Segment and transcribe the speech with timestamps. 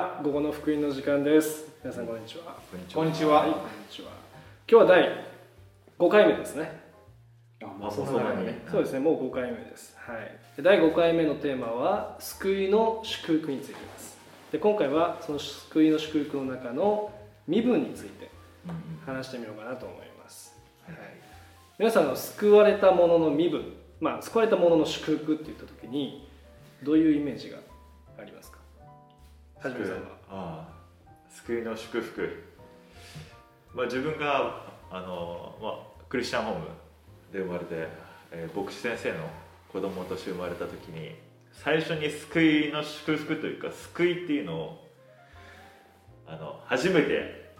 [0.00, 1.68] は午後の福音の時間です。
[1.84, 2.56] 皆さんこんにちは。
[2.94, 3.42] こんにちは。
[3.42, 3.46] は。
[3.48, 4.08] いこんにちは。
[4.66, 5.26] 今日は第
[5.98, 6.80] 5回目ですね。
[7.62, 9.94] あ、まあそうだねそうですねもう5回目です。
[9.98, 10.38] はい。
[10.56, 14.16] で第5回目のテーマは救いの祝福についてです。
[14.52, 17.12] で今回はその救いの祝福の中の
[17.46, 18.30] 身分について
[19.04, 20.96] 話してみようかなと思います、はい、
[21.78, 26.28] 皆さんの救われたものの身分まあ救われたものの祝福って言った時に
[26.82, 27.59] どういうイメージがありますか
[29.62, 30.00] はじめさんは？
[30.30, 30.68] ああ
[31.28, 32.44] 救いの祝福、
[33.74, 36.66] まあ、自分があの、まあ、クリスチャンホーム
[37.30, 37.88] で生まれて、
[38.32, 39.18] えー牧師先生の
[39.70, 41.14] 子供として生まれた時に
[41.52, 44.88] 最初に救いの祝福というか救いっていうのを
[46.26, 47.52] あの初めて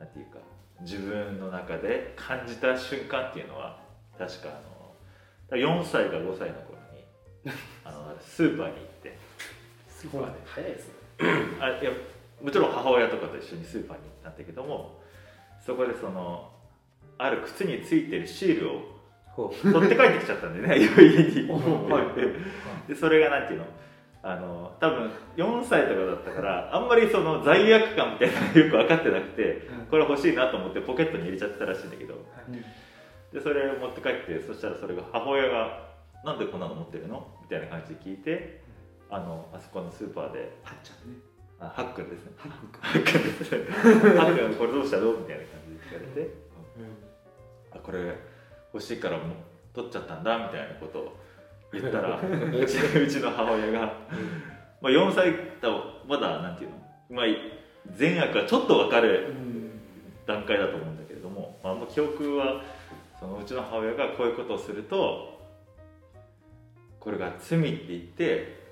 [0.00, 0.38] なんていうか
[0.80, 3.78] 自分の中で感じた瞬間っていうのは
[4.18, 6.78] 確かあの4歳か5歳の頃
[7.44, 7.52] に
[7.84, 9.18] あのスーパーに行って。
[10.04, 10.24] すごい。
[10.44, 10.93] 早いですね
[11.60, 11.90] あいや
[12.42, 15.00] もちろん母親とかと一緒にスーパーに行ったんだけども
[15.64, 16.50] そこでその
[17.18, 18.94] ある靴についてるシールを
[19.34, 21.50] ほ取って帰ってきちゃったんでね 家に。
[21.50, 22.00] は
[22.86, 22.88] い。
[22.88, 23.66] でそれがなんていうの？
[24.26, 32.14] あの多分4歳とかだったからあんまりその罪悪感みたいなのがよく分かってなくてこれ欲しいなと思ってポケットに入れちゃってたらしいんだけど。
[33.32, 35.88] でそれを持って帰ってそしたらそれが母親が
[36.24, 38.62] 「なんでこんなの持ってるの?」みたいな感じで聞いて
[39.10, 40.38] あのあそこのスーパーで。
[40.62, 41.18] はっちゃんね。
[41.60, 42.32] あハックンですね。
[42.36, 43.64] はっくんハックンですね。
[44.18, 45.12] ハックンこれどうしたの？
[45.12, 46.44] みたいな感じで聞かれて。
[47.72, 48.16] あこれ
[48.72, 49.26] 欲しいからもう
[49.74, 51.16] 取っちゃったんだみたいなことを
[51.72, 53.80] 言ったらうち うちの母親が、
[54.80, 56.76] まあ、4歳とまだなんていうの、
[57.10, 57.26] まあ、
[57.92, 59.32] 善悪はちょっと分かる
[60.26, 62.62] 段階だと思うんだけれども、まあ、もう記憶は
[63.18, 65.40] そのうちの母親がこういうことをすると
[67.00, 68.63] これが罪って言って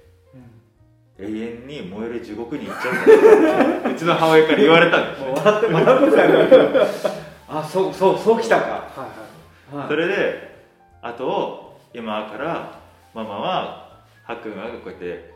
[1.23, 6.87] 永遠に燃える地獄に行っちゃううちの母親から言われたんですよ笑って笑ってたよ。
[7.49, 8.67] あ、そうそうそうきたか。
[8.67, 8.85] は
[9.73, 9.89] いはい。
[9.89, 10.53] それで
[11.01, 12.79] あと今から
[13.15, 15.33] ママはハックンがこうやって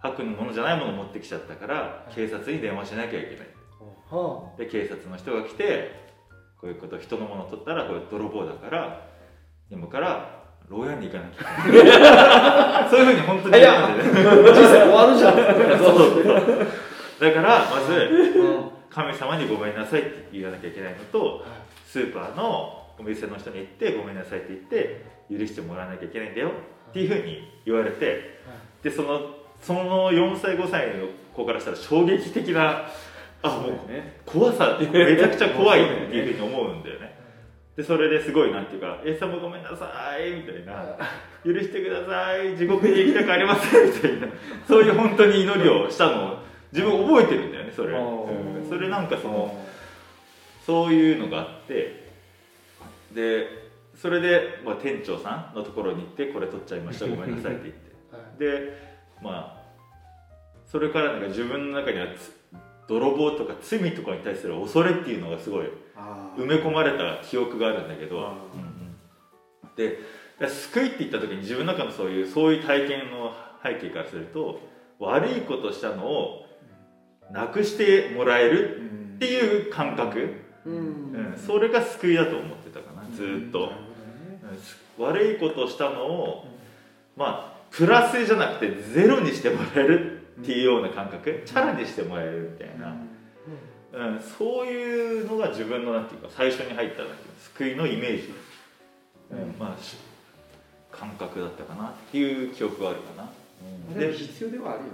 [0.00, 3.46] ハックンのものじゃないものを持ってきちゃったから警察に電話しなきゃいけない
[4.10, 6.08] はで警察の人が来て
[6.60, 9.08] こういうこと人のものを取ったらこれ泥棒だから
[9.70, 15.34] 今から牢屋に行かなきゃ そういうふうに本当に言うんでねあ人生終わるじゃん。
[15.34, 15.98] そう。
[15.98, 16.66] そうそう
[17.20, 17.92] だからまず
[18.38, 18.70] うん。
[18.90, 21.44] 神様にごめんなさいって言わなきゃいけないのと
[21.86, 25.04] スーパーのお店の人に行ってごめんなさいって言って
[25.38, 26.50] 許してもらわなきゃいけないんだよ
[26.90, 28.40] っていうふうに言われて
[28.82, 29.20] でその
[29.60, 32.84] その4歳5歳の子からしたら衝撃的な
[33.42, 34.20] あもうね。
[34.26, 34.86] 怖さめ
[35.16, 37.17] ちゃくちゃ怖いっていうふうに思うんだよね
[37.78, 39.86] でそれですごいなんていうか「エイ様ごめんなさ
[40.18, 40.98] い」みたいな
[41.46, 44.26] 「許してください地獄に行きたくありません」みたいな。
[44.66, 46.38] そういう本当に祈りをしたのを
[46.72, 48.68] 自分覚えてるんだよねそれ、うん。
[48.68, 49.64] それなんかその
[50.66, 52.08] そういうのがあって
[53.14, 53.46] で
[53.94, 57.88] それで、まあ、店長さんのところに行って「これ取っちゃいましたごめんなさい」って言って。
[58.44, 58.72] で
[59.22, 59.62] まあ
[60.66, 62.36] それからなんか自分の中にはつ
[62.88, 65.66] 泥棒とか罪とかに対する恐れっていうのがすごい
[66.36, 68.32] 埋め込まれた記憶があるんだけど、
[69.76, 69.98] で
[70.38, 74.60] で救いって言った時に自分の中のそういうそういう体験の背景からすると
[75.00, 76.46] 悪いことしたのを
[77.32, 80.74] なくしてもらえるうんっていう感覚、うん。
[80.74, 80.78] う
[81.34, 81.38] ん。
[81.44, 83.72] それが救いだと思ってたかなずーっと、
[84.52, 84.58] うん。
[84.60, 86.46] す悪いことをしたのを
[87.16, 91.42] まあプラスじゃなくてゼロにしてもらえるっていうような感覚。
[91.44, 92.96] チャラにしてもらえるみたいな、
[93.98, 97.02] うん、そういうのが自分のなんていうか最初に入った
[97.56, 98.32] 救いのイメージ、
[99.32, 99.58] うん。
[99.58, 99.96] まあし
[100.92, 103.28] 感覚だったかなっていう記憶があるかな、
[103.90, 103.98] うん。
[103.98, 104.90] で必要ではあるよね。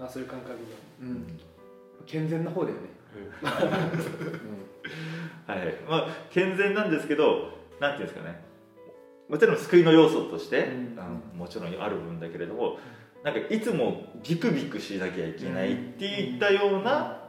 [0.00, 0.56] あそういう感覚が。
[1.02, 1.38] うん。
[2.06, 2.82] 健全な方だよね。
[5.46, 5.74] はい。
[5.88, 8.42] まあ健全なんですけどなんていうんですかね。
[9.28, 10.98] もちろん救いの要素として、うん。
[10.98, 12.78] あのもちろんある部分だけれども
[13.22, 17.23] なんかいつもビクビクしなきゃいけないっていったような、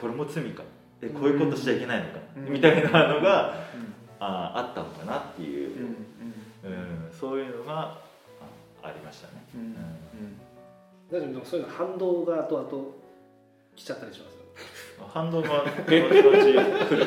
[0.00, 0.62] これも罪か。
[1.02, 2.52] えこういうことしちゃいけないのか、うん。
[2.52, 3.94] みたいなのがうん。
[4.18, 5.76] ああったのかなっていう、
[6.64, 7.12] うんうん。
[7.12, 7.98] そういうのがあ
[8.82, 9.76] ありましたね、うんうん。
[11.10, 12.84] 大丈夫でもそういうの反動が後々
[13.76, 14.36] 来ちゃったりします？
[15.12, 17.06] 反動が後々来る。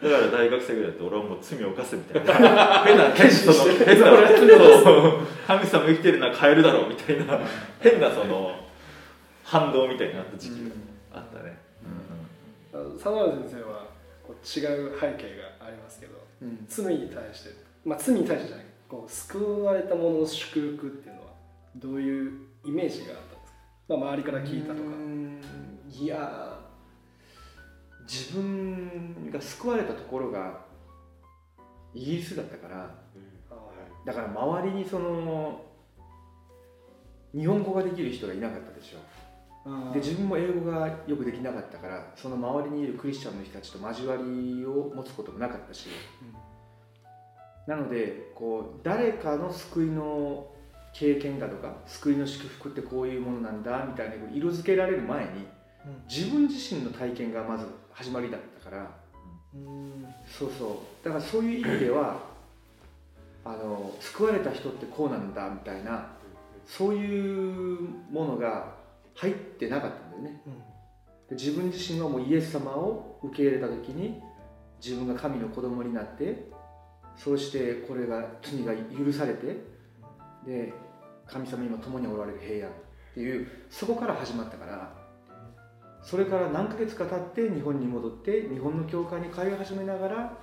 [0.00, 2.34] だから大学生ぐらいだと俺はもう罪を犯すみたいな。
[2.84, 4.06] 変な変なその変な
[5.46, 7.40] 神様生きてるのは変えるだろうみたいな。
[7.80, 8.54] 変なその
[9.42, 10.70] 反動みたいになった時期が
[12.94, 13.86] 佐野原先生は
[14.26, 16.64] こう違う背景がありますけどうん。
[16.68, 17.50] 罪に対して
[17.84, 21.28] まあ罪に対してじゃないこう救われたものの祝福っていうのは
[21.76, 22.32] どういう
[22.64, 23.58] イメージがあったんですか？
[23.88, 24.88] まあ、周りから聞いたとか。
[25.90, 26.58] いや
[28.06, 30.60] 自分が救われたところが
[31.94, 32.94] イギリスだったから
[33.50, 33.72] あは
[34.04, 35.62] だから周りにその
[37.34, 38.98] 日本語ができる人がいなかったでしょ。
[38.98, 39.00] い
[39.92, 45.88] で自分も英語がよくできなかったからその周りにいるクリスチャンの人たちと交わりを持つこともなかったし、
[47.66, 50.46] なのでこう誰かの救いの
[50.94, 55.46] 経験だとか救いの祝福ってこういうものなんだみたいな色付けられる前に
[56.08, 58.90] 自分自身の体験がまず始まりだったから。
[59.54, 60.06] うん。
[60.26, 61.04] そうそう。
[61.04, 62.20] だからそういう意味では
[63.44, 66.06] あの救われた人ってこうなんだみたいな
[66.66, 67.80] そういう
[68.10, 68.77] ものが
[69.20, 70.40] 入ってなかったんだよね。
[71.28, 74.20] で自分自身はもうイエス様を受け入れた時に
[74.82, 76.50] 自分が神の子供になって
[77.16, 79.64] そうしてこれが罪が許されて
[80.46, 80.72] で
[81.26, 84.96] 神様今共におられる平安っていうそこから始まったから
[86.00, 90.38] それから何ヶ月か経って日本に戻って日本の教会に通い始めながら、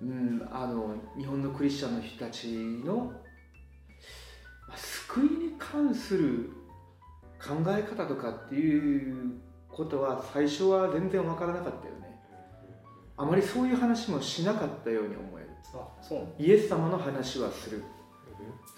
[0.00, 2.48] うん、あの日本のクリスチャンの人たち
[2.84, 3.12] の
[4.66, 6.57] まあ救いに関する
[7.40, 12.20] 考え方とかっていうことは最初は全然わからなかったよね。
[13.16, 15.48] あまりそういう話もしなかったように思える。
[15.74, 17.82] あそうイエス様の話はする。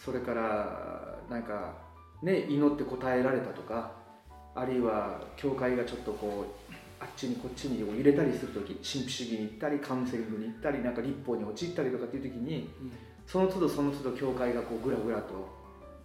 [0.02, 1.74] それからなんか
[2.22, 3.92] ね祈って答えられたとか
[4.54, 12.70] あるいは教会がちょっとこうあっちにこっちにこう揺れたりする時神秘主義に行ったりカウンセリングに行ったりなんか立法に陥ったりとかっていう時に
[13.26, 15.48] その都度その都度教会がこうぐらぐらと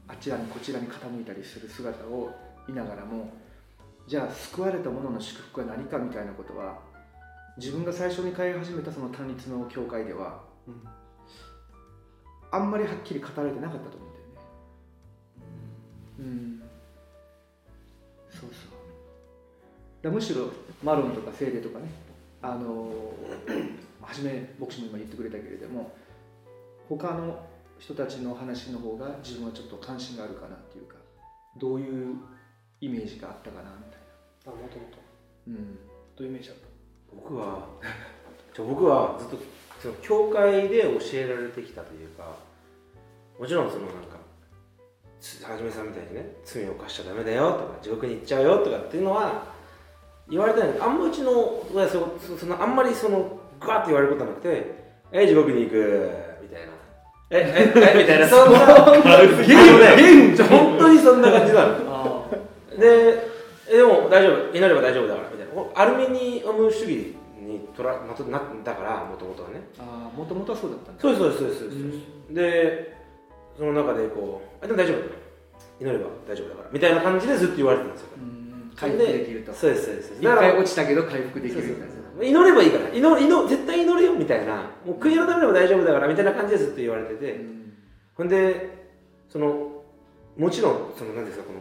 [0.08, 2.32] あちらにこちらに傾いたりする姿を
[2.68, 3.32] 見ながらも
[4.08, 6.80] じゃあ救われた者の祝福は何かみたいなことは
[7.58, 10.82] 自分が最初に通い始めたその単立の教会ではうん。
[12.52, 14.42] あんまりはっきり語られてなかったと思うんだよね。
[16.20, 16.62] うん。
[18.30, 18.76] そうそう。
[20.02, 20.52] だむしろ
[20.84, 21.90] マロンとかセイデとかね
[22.42, 22.92] あの
[24.02, 25.92] 初め牧師も今言ってくれたけれども
[26.88, 27.44] 他の
[27.80, 30.96] 人たちの話の方が自分はちょっと関心があるかなっていうか
[31.58, 32.16] どういう
[32.86, 34.00] イメージがあったかなみたい
[34.46, 34.98] あもともと。
[35.50, 35.76] なうん。
[36.16, 36.58] どういうイメージだっ
[37.16, 37.68] 僕は
[38.54, 39.38] じゃあ僕はずっと
[39.82, 42.36] その教会で教えられてきたというか
[43.40, 44.18] もちろんそのなんか
[45.20, 49.44] つはじめさんみたいにね罪を犯しちゃダメだよとか地獄に行っちゃうよとかっていうのは
[50.30, 51.32] 言われたんだけどあんまうちの
[51.74, 56.12] 親はそそそのあんまりそのグワッて言われることはなくて「え地獄に行く」
[56.42, 56.74] みたいな
[57.32, 58.28] 「えええみたいな。
[58.28, 61.76] そんなゲームだよゲーム本当にそんな感じなの。
[61.90, 61.95] あ
[62.78, 63.36] で
[63.68, 64.56] えでも大丈夫。
[64.56, 65.54] 祈れば大丈夫だからみたいな。
[65.54, 69.62] おアルメニアム主義にとらなだからもともとはね。
[69.80, 71.02] あもともとはそうだったんだ。
[71.02, 72.98] そうですそうですそうですそうです、で
[73.58, 75.26] その中でこうあでも大丈夫。
[75.80, 78.08] 祈れば大丈夫だからみたいな感じでずっと言われてたんですよ。
[78.18, 79.54] うん回復できると。
[79.54, 80.14] そうですそうです。
[80.20, 81.96] 一回落ちたけど回復できるみたいな。
[82.24, 84.72] 祈ればいいから祈祈絶対祈れよみたいな。
[84.86, 87.74] もう悔い改めれば大丈夫だからみたいな感じでずっと言われてて、うん。
[88.16, 88.88] ほんで
[89.30, 89.84] その
[90.38, 91.60] もちろんその何ですかこの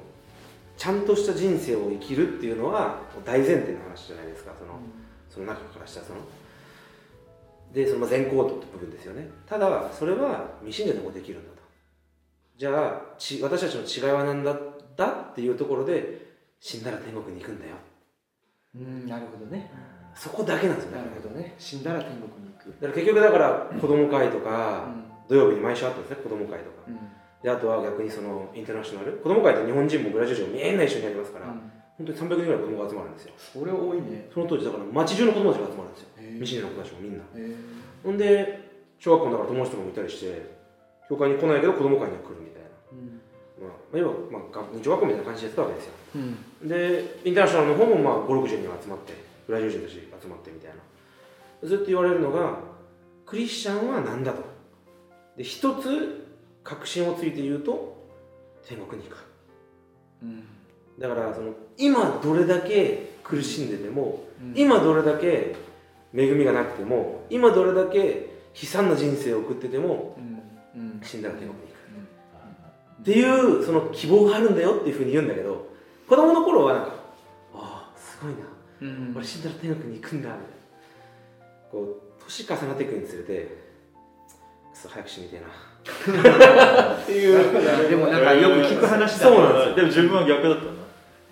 [0.76, 4.52] ちゃんとした人生を生きるっていうのは大前提の話じゃないですか。
[4.58, 4.78] その、
[5.28, 6.20] その中からしたらその。
[7.72, 9.28] でその全行動って部分ですよね。
[9.46, 11.62] ただそれは未信者でもできるんだと。
[12.56, 14.56] じゃあち私たちの違いは何だ
[14.96, 17.74] だっていうところで死んだら天国に行くんだよ。
[18.76, 19.70] うんなるほどね。
[20.14, 20.92] そこだけなんですよ。
[20.92, 21.54] ねなるほどね。
[21.58, 22.66] 死んだら天国に行く。
[22.66, 25.04] だから結局だから子供会とか、うん。
[25.28, 26.84] 土曜日に毎週あったんですね子供会とか。
[26.86, 26.98] うん
[27.44, 31.60] であとは逆にそのインターナショナル子供会って日本人もブラジル人もみんな一緒にやりますから、うん。
[32.00, 33.32] 本当に300人ぐらい子供が集まるんですよ。
[33.36, 34.30] それ多いね。
[34.32, 36.08] その当時だから街中の子供たちが集まるんですよ。
[36.24, 37.24] へ未信者の子たちもみんな。
[37.36, 37.54] え
[38.02, 38.64] ほんで
[38.96, 40.56] 小学校のだから友達とかもいたりして
[41.04, 42.72] 教会に来ないけど子供会には来るみたいな。
[42.88, 43.20] うん。
[43.60, 45.92] まあ、要は、まあ、が日常学校みたいな感じでやってたわけですよ。
[46.16, 46.64] うん。
[46.64, 49.12] でインターナショナルの方もまあ560人集まって
[49.44, 50.80] ブラジル人たち集まってみたいな。
[51.60, 52.56] ずっと言われるのが
[53.28, 54.40] クリスチャンは何だと。
[55.36, 56.23] で一つ
[56.64, 57.94] 確信をついて言うと
[58.66, 59.24] 天国に行く。
[60.22, 60.44] うん。
[60.98, 64.54] だからその今どれだけ苦しんでても、うん。
[64.56, 65.54] 今どれだけ
[66.14, 68.30] 恵みがなくても今どれだけ
[68.60, 70.16] 悲惨な人生を送ってても
[70.74, 70.80] うん。
[70.80, 71.00] うん。
[71.02, 71.74] 死んだら天国に行く。
[73.02, 75.68] っていうその希望があるんだよっていうふうに言うんだけど
[76.08, 76.92] 子供の頃はなんか
[77.54, 78.38] ああすごいな。
[78.80, 79.12] うん。
[79.14, 80.30] 俺死んだら天国に行くんだ。
[80.30, 80.44] みたいな
[81.70, 83.64] こう年重ねていくにつれて
[84.72, 87.88] くそ早く死にてえなっていう。
[87.90, 89.74] でもなんかよく聞く話だそうなんですよ。
[89.74, 90.64] でも自分は逆だった。
[90.64, 90.70] な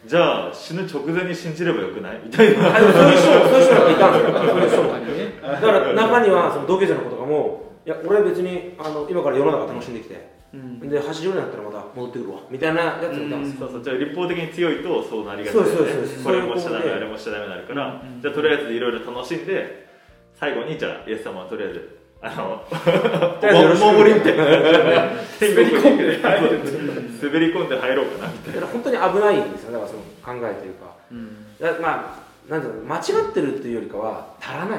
[0.05, 2.21] じゃあ死ぬ直前に信じればよくない？
[2.25, 2.75] みたいな。
[2.75, 5.33] あでもそういう人もそういう人もいたんですよそういう人も確かにね。
[5.43, 10.33] だから中にはその同級生の子とかもいや俺は別にあの今から世の中楽しんできて。
[10.53, 10.81] うん。
[10.81, 12.41] で80になったらまた戻ってくるわ。
[12.51, 13.83] みたいなやつがいたんですよ、そうそう。
[13.83, 16.25] じゃあ立法的に強いとそうなりがちそうだよねそうそうそう。
[16.25, 19.87] これもしちゃダメあれもしちゃダメになるから、うんじゃあとりあえずいろいろ楽しんで
[20.35, 22.65] 最後にじゃあイエス様はとりあえずあの
[23.41, 23.85] とりあえずよろしく。
[23.85, 24.45] お守りみたいな
[25.41, 26.61] 天国に滑り込んで入る
[27.21, 29.73] 滑り込んで入ろうかなみたいだから本当に危ないんですよ。
[29.73, 30.03] だからその
[30.41, 30.95] 考えというか。
[31.11, 31.47] うん。
[31.59, 34.79] だまあなんていうの間違ってるっていうよりかは足らない。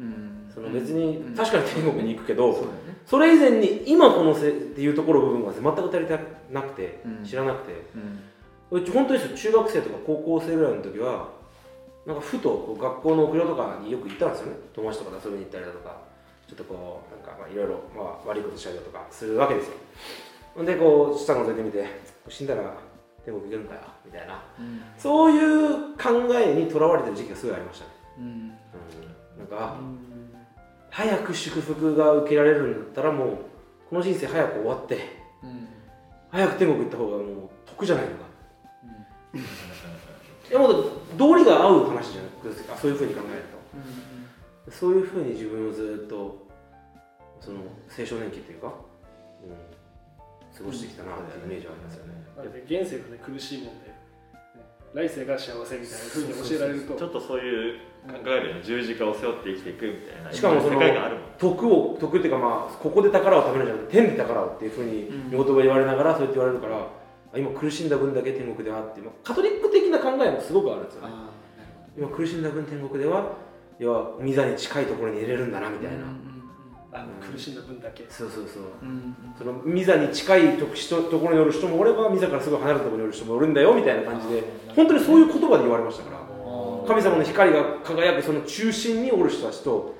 [0.00, 0.50] うん。
[0.54, 1.34] その別に、うん。
[1.34, 2.96] 確かに天国に行くけど、そうだよね。
[3.06, 6.18] それ以前に今このせっていうところ部分が全く足りて
[6.52, 7.24] なくて、うん。
[7.24, 7.72] 知らなくて。
[8.70, 11.30] うち本当にですよ中学生とか高校生ぐらいの時は
[12.06, 14.58] なんかふとこう学校の屋上とかによく行ったんですよね。
[14.74, 16.07] 友達とかと遊びに行ったりだとか
[16.48, 19.74] ちょっとこうなんかまあいろいろまあ悪いことしたりだとかするわけですよ。
[20.54, 21.86] ほんでこう下覗いてみて
[22.28, 22.74] 死んだら
[23.24, 24.42] 天国行けるんかよみたいな。
[24.58, 24.82] うん。
[24.96, 28.24] そういう考えにとらわれてる時期がすごいありましたね、うん。
[28.24, 28.52] うん、
[29.38, 29.76] なんか
[30.90, 33.28] 早く祝福が受けられるんだったらもう
[33.90, 34.98] この人生早く終わって
[35.42, 35.68] うん。
[36.30, 37.26] 早く天国行った方がもう
[37.66, 38.28] 得じゃないのか。
[40.50, 43.57] いやもう道理が合う話じゃないですかそういうふうに考えると
[44.70, 46.46] そういうふうに自分をずっと
[47.40, 47.58] その
[47.96, 52.12] 青少年期っていうか、うん、過ごしてきたなっていうイメージはありますよね、
[52.66, 53.98] 現世がね苦しいもんで、ね
[54.94, 56.94] 来世が幸せみたいなふうに教えられると。
[56.94, 58.62] なちょっとそういう考えるよね。
[58.64, 71.08] 十字架を背負って生きていくみたいなしかもその世界があるもん徳を徳っていうかまあここで宝を食べるんじゃなくて天で宝をっていうふうに言葉言われながらそうやって言われるからあ今苦しんだ分だけ天国ではっていうまあカトリック的な考えもすごくあるんですよね。
[71.12, 71.28] あ
[71.98, 73.36] 今苦しんだ分天国では
[73.78, 75.98] 要は御座に近いところに入れるんだなみたいな、
[76.92, 78.06] あ苦しんだ分だけ。
[78.08, 78.62] そうそうそう。
[78.82, 84.42] うんその御座に近いと人ところにおる人もおれば御座からすごい離れたところにおる人もおるんだよみたいな感じで
[84.74, 86.18] 本当にそういう言葉で言われましたから。
[86.88, 89.94] 神様の光が輝くその中心におる人たちと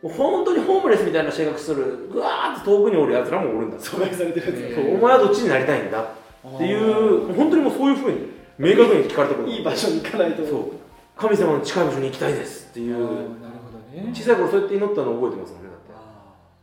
[0.00, 3.76] もう本当にホームレスみたいな性格するぐわーって遠くにおるやつらもおるんだ。
[3.76, 10.46] 阻害されてるやつお前はどっちになりたいんだっていう本当にもうそういうふうに明確に聞かれたことがいい場所に行かないと。
[10.46, 10.70] そう
[11.18, 12.94] 神様の近い場所に行きたいですっていう。
[12.94, 14.12] なるほどね。
[14.14, 15.92] 小さい頃そうやって祈ったのを覚えてますもんねだって。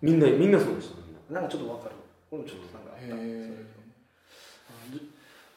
[0.02, 1.96] みんなみんなそうでしたみんななんかちょっとわかる。
[2.32, 3.20] 俺もちょっとなんかあったへ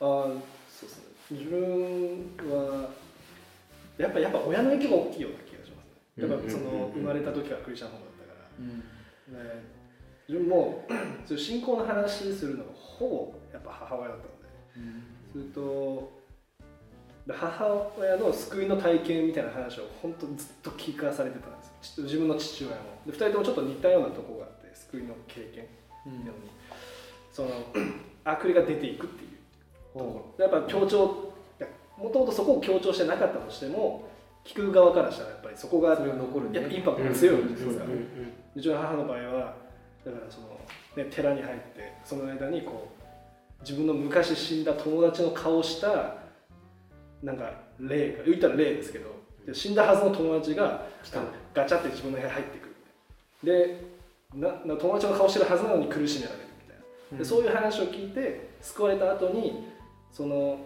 [0.01, 2.91] あそうですね自分は
[3.99, 5.87] やっぱやっぱ親の影響が大きいような気がします
[6.19, 6.29] ね。
[6.29, 8.51] やっぱその生まれた時はクリスチャンホームだったから。
[8.59, 8.83] うん。
[9.63, 9.79] ね
[10.29, 10.85] 自分も
[11.25, 14.49] 信仰の話するのがほぼやっぱ母親だったので。
[15.33, 16.18] するとで
[17.35, 25.67] 母親の救いの体験みたいな話を本当ずっと聞かされてたんですち自分の父親もで2人ともちょっと似たようなところがあって救いの経験
[26.07, 26.51] うんなのに。
[27.33, 27.51] その
[28.25, 29.31] 悪霊が出ていくっていう
[29.93, 30.45] ところ。
[30.45, 31.33] やっぱ強調
[31.97, 34.09] もともとそこを強調してなかったとしても
[34.45, 36.61] 聞く側からしたらやっぱりそこがそ残るね。
[36.61, 37.93] やっぱインパクトが強いわけですから、うん。
[37.93, 38.33] うん。
[38.57, 39.57] うちの母の場合は
[40.05, 40.61] だからその、
[40.97, 46.15] ね、寺に入ってその間にこう自分の昔死んだ友達の顔した
[47.23, 49.11] なんか霊が言ったら霊ですけど
[49.47, 51.21] で死んだはずの友達がた
[51.55, 52.75] ガチャって自分の部屋入ってくる。
[53.43, 53.99] で
[54.35, 56.77] なな友達の顔してるはずなのに苦しめられるみたい
[57.13, 57.19] な。
[57.19, 59.69] でそういう話を聞いて救われた後に
[60.13, 60.59] その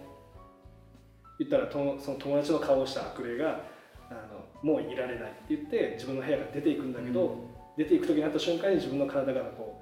[1.39, 3.61] 言ったらとその友達の顔をした悪霊が
[4.09, 7.37] あのもういられないって言って自分の部屋から出ていくんだけど、
[7.77, 9.81] 出ていく時になった瞬間に自分の体がこ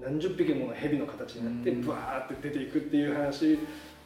[0.00, 1.82] う何十匹もの蛇の形になってうん。
[1.82, 3.58] ブワーって出ていくっていう話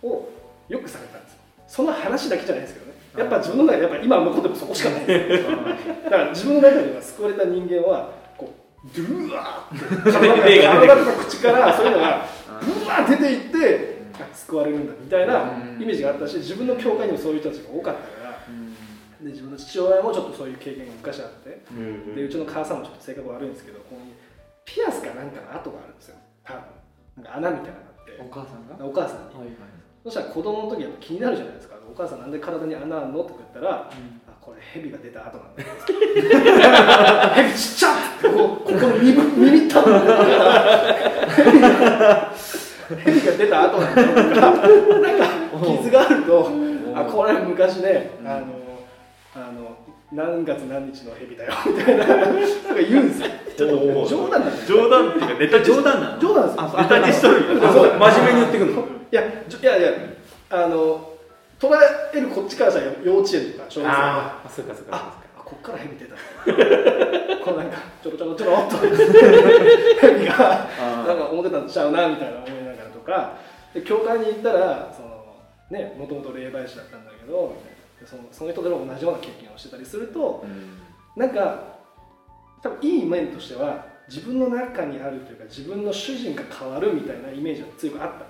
[0.03, 0.29] を
[0.69, 1.36] よくされたんですよ
[1.67, 2.93] その話だけじゃないですけどね。
[3.17, 5.07] やっぱ自分の中でやっぱ今残ってもそこしかない。
[5.07, 8.53] だから自分の中では救われた人間はこ
[8.85, 12.27] うドゥワーって体とか口からそういうのが
[12.61, 15.83] ブワーって出ていってあ救われるんだみたいなうん。
[15.83, 18.37] イメージがあったし自分の教会にもそういう人たちが多かったから。
[19.21, 21.63] で自分の父親もちょっとそういう経験が昔あって
[22.15, 24.13] でうちの母さんもちょっと性格悪いんですけどここに
[24.67, 26.17] ピアスかなんかの跡があるんですよ。
[26.45, 26.63] 多分。
[27.17, 28.13] なんか穴みたいなのがあって。
[28.21, 28.85] お母さんが？
[28.85, 29.35] お母さんに。
[29.35, 29.57] はいはい
[30.07, 31.75] そしたら子供の時やっぱ気になるじゃないですか。
[31.93, 33.23] お母さんなんで体に穴あんの？
[33.23, 33.91] って言ったらあ
[34.41, 35.63] これ蛇が出た後なんだ。
[35.65, 35.69] よ
[37.35, 39.15] 蛇ちっちゃってこうここの耳
[39.51, 42.33] 耳たぶ蛇が
[43.05, 44.41] 蛇が出た後なんだよとか
[45.01, 45.27] なんか
[45.83, 46.51] 傷があると
[46.95, 48.47] あこれ昔ねあの
[49.35, 49.77] あの
[50.13, 52.07] 何月何日の蛇だよみたいな。
[52.07, 52.31] なんか
[52.77, 53.29] 言うんですよ。
[53.59, 54.83] ちょっと冗談なんですよ。
[54.83, 56.19] 冗談っていうかネタ冗談なの？
[56.21, 56.57] 冗談です。
[56.57, 57.61] よネタにしとるよ。
[57.61, 58.96] 真面目に言ってくるの？
[59.13, 59.25] いやい
[59.63, 59.91] やいや
[60.51, 61.13] あの
[61.59, 61.71] 捉
[62.15, 63.93] えるこっちからしたら幼稚園とか小学生とか。
[63.93, 66.15] ああそうかそうかああこっから蛇出た。
[67.45, 68.77] こうなんかちょろちょろちょろっと。
[68.77, 70.69] 蛇が
[71.07, 73.39] なんか思ってたんちゃうなみたいな思いながらとか。
[73.73, 75.37] で教会に行ったらその
[75.71, 77.57] ねもともと霊媒師だったんだけど
[78.07, 80.45] そのその人でも同じような経験をしてたりすると
[81.15, 81.77] なんか
[82.63, 88.25] 多分いい面としては自分の中にあるというか自分の主人が変わるみたいなイメージが強くあった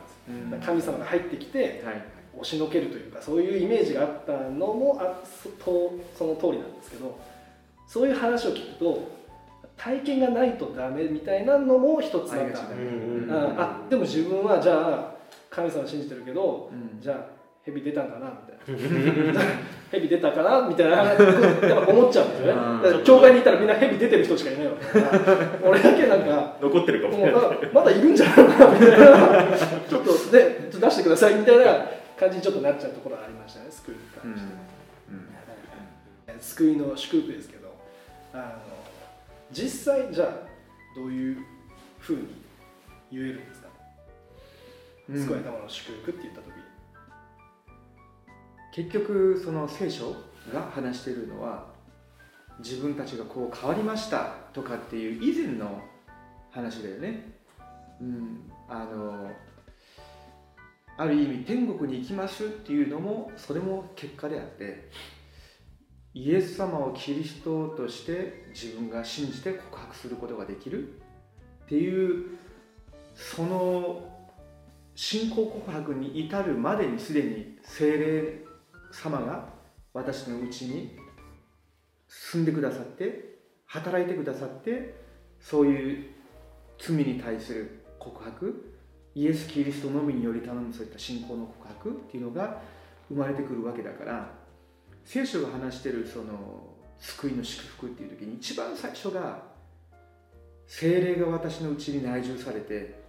[0.64, 2.04] 神様が入ってきてはい。
[2.38, 7.18] 押しのけるというかそういうイメージがあったのもあそとその通りなんですけど
[7.87, 9.09] そういう話を聞くと
[9.76, 12.59] 体験がないとダメみたいなのも一つなんだ。
[12.59, 15.14] ああでも自分はじゃあ
[15.50, 17.00] 神様信じてるけどうん。
[17.00, 19.40] じゃあ蛇出たんかなみたいな。
[19.90, 20.97] 蛇出たかなみたいな。
[21.02, 21.16] やっ
[21.85, 23.04] ぱ思っちゃうんですよね。
[23.04, 25.00] 教会にいたらみんな蛇出てる人しかいないわけ。
[25.00, 27.42] だから俺だけなんか残ってるかもしもうれない。
[27.73, 29.06] ままだいるんじゃないのかなみたいな。
[29.88, 31.64] ちょっとねちょっと出してくださいみたいな
[32.18, 34.35] 感じにちょっとなっちゃうところはありましたね救いにうん
[36.26, 37.75] 関して、救いの祝福ですけど
[38.33, 38.76] あの
[39.52, 40.28] 実際じゃあ
[40.97, 41.38] どういう
[41.99, 42.28] ふうに
[43.12, 43.68] 言えるんですか、
[45.09, 45.23] うん。
[45.23, 46.56] 救われたものの祝福って言った時
[48.75, 50.12] 結局その聖書
[50.52, 51.66] が話しているのは
[52.59, 55.80] 自分たちがこう変わりましたとかっていう以前の
[56.50, 57.37] 話だよね。
[58.00, 59.30] うん、あの
[60.99, 64.88] ある意味天国に行きますっていうのもそれも結果であって
[66.15, 70.95] イエス様をキリストとして自分が信じて告白することができる
[71.65, 72.38] っていう
[73.15, 74.17] その
[74.95, 78.45] 信仰告白に至るまでにすでに聖霊
[78.91, 79.50] 様が
[79.93, 80.97] 私のうちに
[82.09, 83.37] 住んでくださって
[83.67, 84.95] 働いてくださって
[85.38, 86.07] そういう
[86.79, 88.75] 罪に対する告白
[89.17, 92.61] イエス・キリストのみにより頼むそういった信仰の告白っていうのが
[93.09, 94.31] 生まれてくるわけだから
[95.07, 96.35] 聖書が話しているその
[96.99, 99.43] 救いの祝福っていう時に一番最初が
[100.67, 103.03] 聖霊が私のうちに内住されて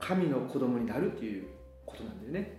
[0.00, 1.48] 神の子供になるっていう
[1.84, 2.58] ことなんだよね、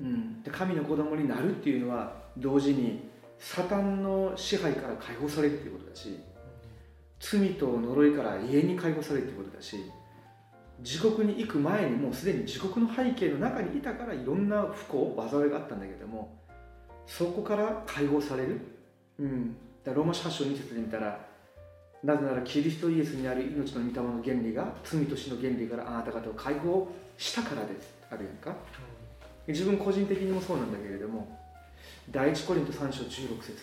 [0.00, 3.08] うん、で神の子供になるっていうのは同時に
[3.40, 6.20] サタンの支配から解放されるっていうことだし
[7.18, 9.76] 罪と呪いから永遠に解放されるっていうことだし
[10.82, 16.36] 地獄に行く前にもうすでに地獄の背景の中にいたからいろんな不幸災いがあったんだけども
[17.06, 18.60] そこから解放される、
[19.18, 21.26] うん、だローマ書8章2節で見たら
[22.04, 27.92] なぜならキリストイエスにある命の御霊の原理が罪と死の原理からあなた方を解放したからです。
[28.08, 28.54] あるやんか？
[29.48, 31.36] 自分個人的にもそうなんだけれども
[32.10, 33.54] 第一コリント3章16節。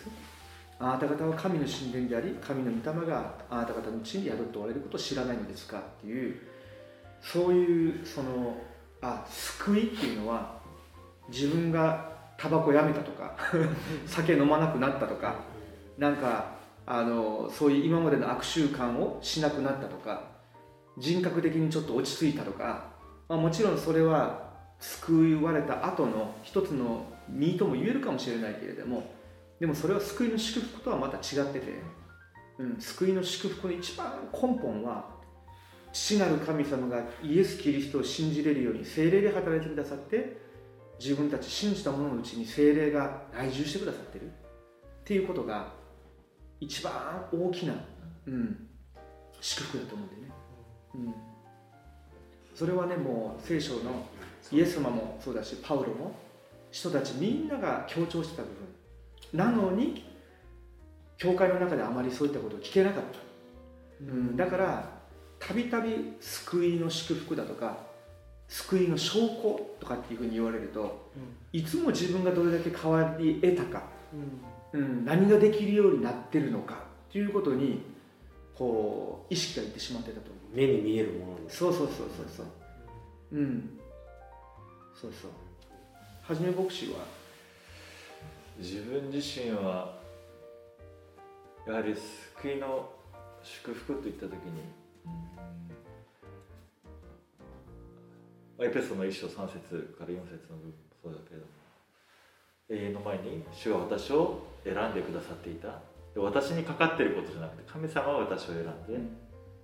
[0.78, 5.78] あなた方は神の神殿であり神の御霊があなた方のうちに宿っておられることを知らないのですか？
[5.78, 6.36] っていう
[7.20, 8.56] そういうその
[9.00, 10.56] あ救いっていうのは
[11.28, 13.36] 自分がタバコやめたとか
[14.06, 15.36] 酒飲まなくなったとか
[15.98, 20.22] なんかあのそういう今までの悪習慣をしなくなったとか
[20.98, 22.84] 人格的にちょっと落ち着いたとか、
[23.28, 24.46] まあ、もちろんそれは
[24.78, 29.10] 救われた後の一つの身とも言えるかもしれないけれども
[29.58, 31.80] でもそれは救いの祝福とはまた違ってて、
[32.58, 35.15] うん、救いの祝福の一番根本は
[35.96, 40.36] 父なる神様がイエス・キリストを信じれるように精霊で働いてくださって
[41.00, 44.26] 自分たち信じた者のうちに精霊が内住してくださってる。
[44.26, 44.28] っ
[45.04, 45.72] ていうことが
[46.60, 46.92] 一番
[47.32, 47.74] 大きな、
[48.26, 48.68] うん、
[49.40, 50.34] 祝福だと思うんだよね、
[50.96, 51.14] うん、
[52.54, 54.06] それはねもう聖書の
[54.52, 56.14] イエス様もそうだしパウロも
[56.70, 58.56] 人たちみんなが強調してた部分。
[59.32, 60.04] なのに
[61.16, 63.18] 教会の中であまりそういったことを聞けなかった、
[64.00, 64.95] うん、だから
[65.46, 67.78] たびたび救いの祝福だとか
[68.48, 71.06] 救いの証拠とかっていうふうに言われると
[71.52, 73.84] いつも自分がどれだけ変わり得たか、
[74.72, 76.74] うん、何ができるようになってるのか
[77.08, 77.82] っていうことに
[78.56, 80.56] こう意識がいってしまってたと思う。
[80.56, 81.58] 目に見えるものです。
[81.58, 82.46] そうそうそうそうそう。
[83.32, 83.78] うん。
[85.00, 85.30] そうそう。
[86.22, 87.04] はじめ牧師は？
[88.58, 89.98] 自分自身は
[91.66, 91.94] やはり
[92.40, 92.90] 救いの
[93.42, 94.36] 祝福といった時に、うん、
[98.58, 101.52] エペソの1章3節から4節の部分もそうだけれども。
[102.68, 105.80] 永遠の前に主が私を選んでくださっていた。
[106.16, 108.98] 私にかかっていることじゃなくて神様は私を選んで、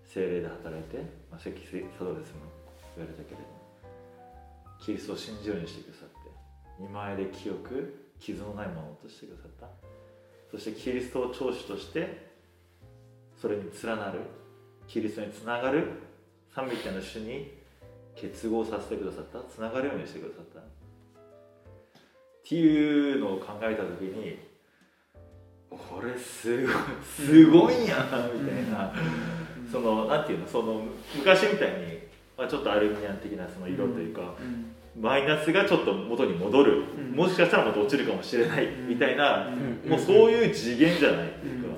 [0.04, 0.98] 精霊で働いて、
[1.30, 2.46] まあ、関サドレスも
[2.96, 3.62] 言われたけれども。
[4.78, 6.16] キリストを信じるようにしてくださって
[6.80, 9.68] 見前で清く傷のないものとしてくださった。
[10.50, 12.30] そしてキリストを長子として
[13.40, 14.20] それに連なる
[14.92, 15.88] キリストにつながる。
[16.54, 17.50] 三位一体の主に
[18.14, 19.38] 結合させてくださった。
[19.50, 20.60] つながるようにしてくださった。
[20.60, 20.62] っ
[22.46, 24.38] ていうのを考えた時に
[25.70, 28.92] これすごいすごいやんみたいな、
[29.72, 30.82] そのなんていうのその
[31.16, 31.98] 昔みたいに、
[32.36, 34.66] まあ、ちょっとアルミニアン的なその色というか、うん
[35.00, 37.16] マイナスがちょっと元に戻る、うん。
[37.16, 39.88] もしかしたらまた落ちるかもしれないみたいな、うん。
[39.88, 41.74] もうそういう次元じゃないっていうか、ね。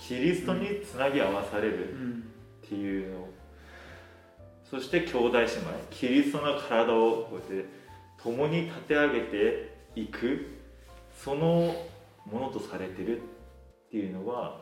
[0.00, 1.74] キリストにつなぎ合わされる。
[1.92, 2.24] うん
[2.68, 3.28] っていうの
[4.64, 5.48] そして兄弟姉妹
[5.90, 7.68] キリストの体をこうやって
[8.22, 10.58] 共に立て上げていく。
[11.24, 11.74] その
[12.30, 13.20] ものとされてるっ
[13.90, 14.60] ていうのは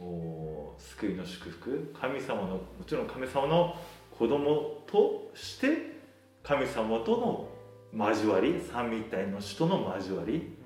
[0.00, 1.94] お救いの祝福。
[1.98, 3.76] 神様のもちろん神様の
[4.18, 6.00] 子供として
[6.42, 7.48] 神様と
[7.94, 10.58] の交わり三位一体の人との交わり。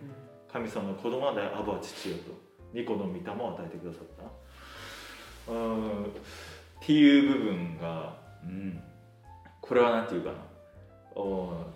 [0.50, 2.46] 神様の子供なのでアバ父よと。
[2.74, 4.24] 御子の御霊を与えてくださった
[5.48, 6.04] うん。
[6.04, 6.08] っ
[6.80, 8.80] ていう部分が、うん、
[9.60, 10.36] これはなんていうかな。
[11.14, 11.66] お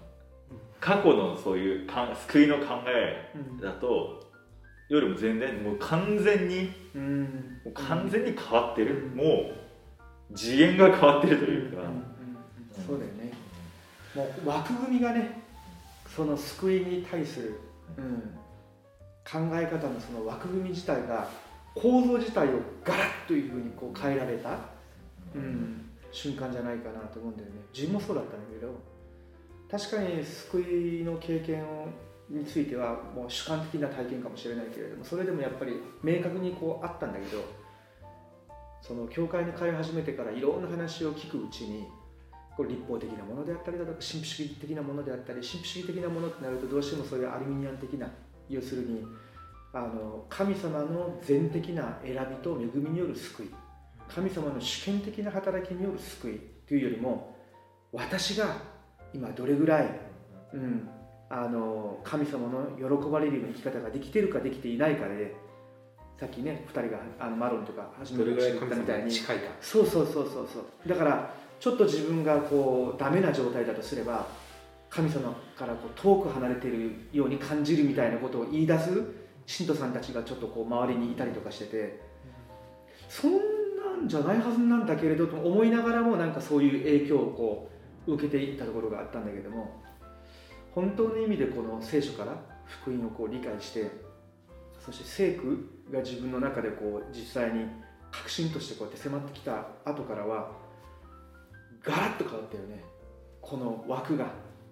[0.80, 4.30] 過去のそういうか救いの考えだと
[4.88, 7.22] よりも全然もう完全にうん
[7.64, 9.16] もう完全に変わってる、うん。
[9.16, 9.24] も
[10.30, 11.87] う次元が変わってるというか、うん。
[11.87, 11.92] うん。
[11.92, 12.04] うん。
[12.87, 13.33] そうだよね。
[14.14, 15.40] もう枠組みがね
[16.14, 17.61] その救いに対する、
[17.96, 18.20] うん、
[19.24, 21.28] 考え方のその枠組み自体が
[21.74, 24.59] 構造自体をガラッというふうにこう変えられた、
[25.35, 27.54] うん、瞬間じゃないかなと思うんだよね。
[27.72, 28.74] 自分もそうだったんだけど
[29.70, 31.64] 確かに救いの経験
[32.28, 37.44] についてはもう主観的な体験かもしれないけれどもそれでもやっぱり明確にこうあったんだけど
[38.83, 41.87] その教会に通い始めてからいろんな話を聞くうちに
[42.56, 48.09] これ立法的なものであったりだとか神秘主義的なものであったり神秘主義的なものとなるとどうしてもそういうアルミニアン的な
[48.48, 49.04] 要するに
[49.72, 53.50] あの神様の全的な選びと恵みによる救い。
[54.09, 57.37] 神様の主権的な働きによる救いというよりも
[57.92, 58.56] 私が
[59.14, 60.00] 今どれぐらい、
[60.52, 60.88] うん、
[61.28, 65.37] あの神様の喜ばれるような生き方ができてるかできていないかで
[66.18, 69.14] さっきね2人があのマロンとか初めてたみたいに。
[69.14, 69.35] いか。
[69.61, 70.88] そうそうそうそうそう。
[70.88, 74.26] だからちょっと自分がこうダメな状態だとすれば
[74.90, 78.90] 神様からこう遠く離れているように感じるみたいなことを言い出す
[79.50, 82.00] 信徒さんたちがちょっとこう周りにいたりとかしてて
[83.08, 87.70] そんなんじゃないはずなんだけれどと思いながらもなんかそういう影響をこ
[88.06, 89.82] う受けていったところがあったんだけども
[90.72, 93.90] 本当の意味でこの聖書から福音をこう理解して
[94.78, 97.66] そして聖句が自分の中でこう実際に
[98.12, 100.52] 確信としてこうやって迫ってきた後からは
[101.82, 102.84] ガラッと変わったよね。
[103.40, 104.26] この枠が。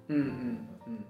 [0.08, 0.26] うんうんう
[0.90, 1.04] ん。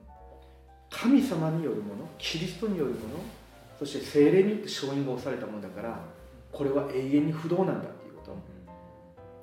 [0.88, 3.37] 神様によるものキリストによるもの
[3.78, 6.04] そして精霊によって承認が押されたものだから
[6.52, 8.36] これは永遠に不動なんだっていうこと。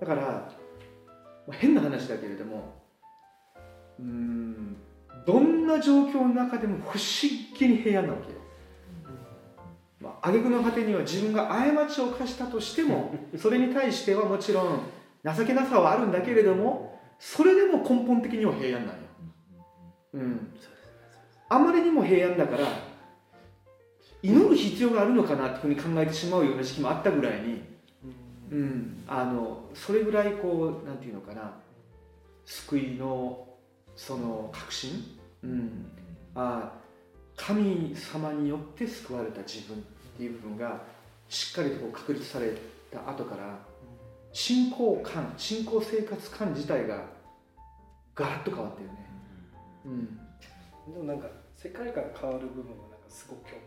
[0.02, 2.74] だから、まあ変な話だけれども
[4.00, 4.78] うーん
[5.26, 6.98] どんな状況の中でも不思
[7.58, 8.40] 議に平安なわけよ。
[10.02, 14.80] まあ、挙句の果てには自分が過ちを犯したとしても それに対してはもちろん
[15.24, 19.02] 情けなさはあるんだけれどもそれでも根本的には平安なんよ、
[20.14, 20.54] うん、
[21.50, 22.68] あまりにも平安だから
[24.26, 27.62] 祈る必要があるのかなっていうふうに考えてしまうような時期もあったぐらいに、
[28.52, 31.66] うん、あのそれぐらいこうなんていうのかな。
[32.46, 33.48] 救いの
[33.96, 35.92] その確信、うん、
[36.36, 36.86] ああ
[37.36, 39.80] 神様によって救われた自分っ
[40.18, 40.82] ていう部分が
[41.28, 42.56] しっかりとこう確立され
[42.92, 43.60] た後から
[44.32, 47.04] 信仰観信仰生活観自体が
[48.14, 49.10] ガラッと変わったよね、
[49.86, 50.06] うん、
[50.94, 53.60] でもなんか世界観変わる部分はなんかすごく共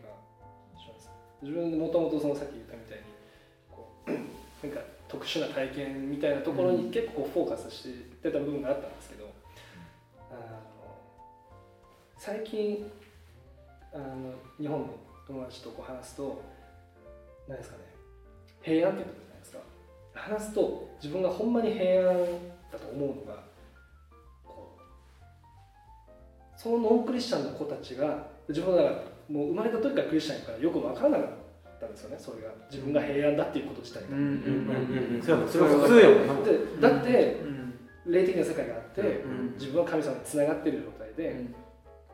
[1.42, 3.04] 自分でもともとそのさっき言ったみたいに
[3.70, 4.10] こう
[4.66, 7.88] なんか特殊な体験みたいなところに結構フォーカスし
[8.22, 9.30] てた部分があったんですけど、
[10.30, 10.40] あの
[12.18, 12.90] 最近
[13.92, 14.88] あの日本の
[15.26, 16.42] 友達とこう話すと
[17.48, 17.82] 何ですかね
[18.62, 19.58] 平安って言ってるじゃないですか。
[20.14, 22.16] 話すと自分がほんまに平安
[22.70, 23.42] だと思うのが
[24.44, 31.28] こうそのノンクリスチャンの子たちが自分はだからもう生まれた時からクリスチャンやからよく分からなかっ
[31.80, 32.48] たんですよねそれが。
[32.70, 34.08] 自分が平安だっていうこと自体が。
[34.10, 34.26] うんうんう
[35.12, 35.22] んうん。
[35.22, 36.34] それは普通やもんな。
[36.44, 41.44] でだってうん霊的な世界があって、うん自分は神様につながってる状態で,、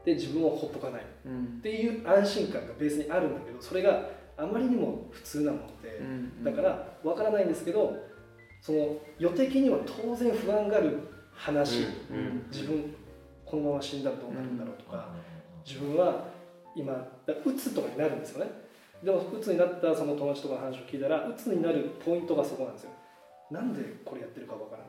[0.04, 1.02] で自分をほっとかない。
[1.02, 1.60] っうん。
[1.62, 6.00] ていう安心感がベースにあるんだけどそれがあまりにも普通なもので、
[6.42, 7.94] だから分からないんですけど
[8.60, 10.98] その予的には当然不安がある
[11.32, 12.94] 話、うん自分
[13.44, 15.10] このまま死んだらどうなるんだろうとか、
[15.64, 16.24] 自分は
[16.74, 16.92] 今
[17.26, 18.50] だうつとかになるんですよね。
[19.02, 22.90] でもうつになったその友達とかの話を聞いたらうつになるポイントがそこなんですよ。
[23.50, 24.88] なんでこれやってるかわからない、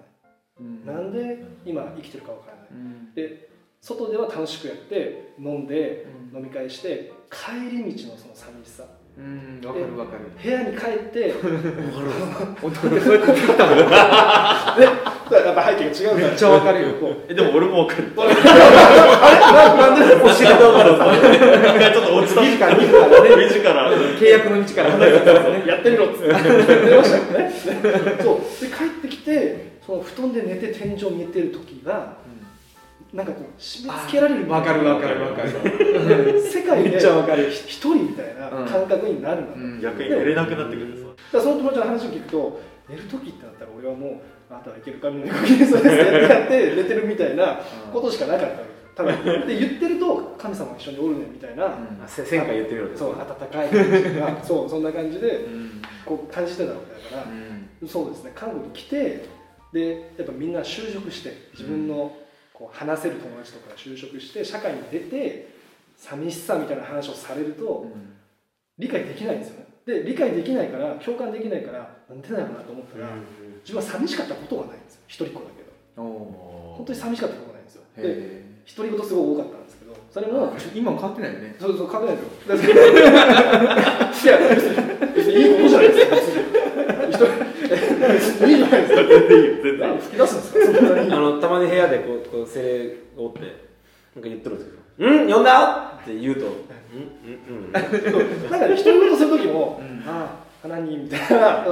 [0.61, 0.85] うん。
[0.85, 2.67] なんで今生きてるかわからない。
[2.71, 3.13] うん。
[3.13, 3.49] で
[3.81, 6.37] 外では楽しくやって飲んでうん。
[6.37, 8.83] 飲み会して帰り道のその寂しさ。
[9.17, 9.61] うん。
[9.63, 10.31] わかるわかる。
[10.41, 11.33] 部屋に帰って で
[15.25, 16.27] きたのやっぱ背景が違うから。
[16.29, 16.87] めっちゃわかるよ。
[17.27, 18.07] えでも俺も分かる。
[18.15, 23.65] なんで教え方わかるいやちょっと落ちた 自ら自らね目力
[24.19, 24.91] 契約の道から。
[24.91, 25.39] 離れたから。
[25.49, 26.27] ねやってみろっつって。
[26.29, 27.51] やってましたよね
[28.21, 28.35] そう。
[28.61, 32.13] で帰ってきてその布団で寝て天井見てる時が
[33.13, 35.49] なんかこう締め付けられるわかるわかるわかる。
[36.41, 37.49] 世界でめっちゃわかる。
[37.49, 39.81] 一人みたいな感覚になるんだと、うん。
[39.81, 44.11] 逆に寝れなくなってくるさだからその友達の話を聞くと寝る時ってなったら俺はもう
[44.55, 47.59] あなたはいける神のご機嫌そうですってやって寝てるみたいな
[47.91, 48.49] ことしかなかっ
[48.95, 49.03] た。
[49.03, 54.39] わけで言ってると神様が一緒におるねみたいな、あせ1000回言ってみろってそう温かい感じが。
[54.41, 55.81] そうそんな感じでうん。
[56.05, 58.31] こう感じてたわけだから、そうですね。
[58.33, 59.25] 韓国に来て
[59.73, 62.15] でやっぱみんな就職して自分の
[62.53, 65.49] こう話せる友達とかが就職して社会に出て
[65.97, 67.87] 寂しさみたいな話をされると
[68.77, 73.09] 理解できないんですよねで理解できないから共感できないからなんでだろうなと思ったら、
[73.61, 75.71] 自分は寂しかったことがないんですよ一人っ子だけど。
[76.01, 77.83] 本当に寂しかったことがないんですよ。
[77.95, 78.45] でへ
[78.75, 81.55] 独り言すごい多かったんですけどそれもえ今も変わってないよね。
[81.59, 82.21] そうそう、書けないで
[84.17, 84.33] すよ。
[84.33, 84.49] いや、
[85.13, 86.15] 別に、いいことじゃないですか、
[88.47, 89.03] いいじゃないですか。
[89.03, 91.15] 全 然いいよ全然何吹き出すんですか。
[91.15, 93.53] あのたまに部屋でこうこう精霊がおってなんか
[94.23, 95.31] 言ってるんですけど「うん？
[95.31, 96.51] 呼んだ?」って言うと「うん
[97.51, 100.03] うんうん」なんかね、独り言する時も、うん。
[100.07, 100.29] ああ、
[100.61, 101.65] 花にみたいな、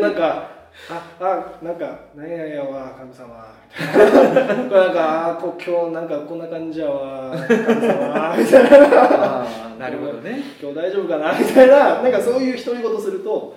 [0.00, 0.56] なんか、
[0.90, 3.46] あ、あ、なんか、なんややわ、神様、
[3.80, 4.54] みたいな。
[4.54, 9.02] なんか、あ、今日なんかこんな感じやわ、神様、みたいな。
[9.02, 10.42] ああなるほどね。
[10.60, 11.38] 今日大丈夫かな？
[11.38, 13.56] みたいな、なんかそういう独り言すると、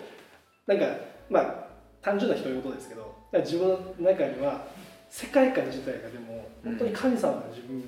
[0.68, 0.86] なんか、
[1.30, 1.56] まあ、
[2.02, 4.66] 単純な独り言ですけど、自分の中には、
[5.10, 7.84] 世界観自体がでも、本当に神様が自分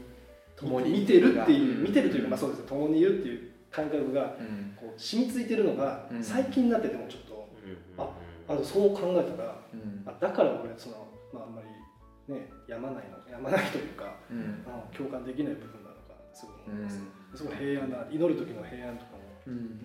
[0.61, 1.83] 共に見てるっていう、うん。
[1.83, 4.73] 見てるというか、まあそうですね、共にいるっていう感覚が、うん。
[4.77, 6.23] こう染みついてるのが、うん。
[6.23, 7.49] 最近になってでもちょっと、
[7.97, 8.09] あ
[8.47, 10.03] あのそう考えたら、うん。
[10.05, 14.63] あだから俺、その、まああんまりね、やまないの、やまないというか、うん。
[14.67, 16.99] あ共感できない部分なのかすごい思います。
[17.31, 17.37] うん。
[17.37, 19.79] すごい平安な、祈る時の平安とかも、うん。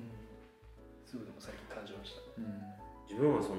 [1.05, 2.21] すごいでも最近感じました。
[3.09, 3.57] 自分はその